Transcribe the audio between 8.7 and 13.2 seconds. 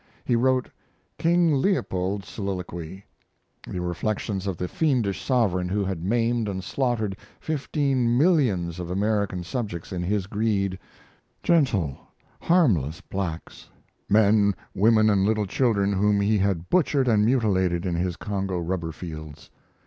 of African subjects in his greed gentle, harmless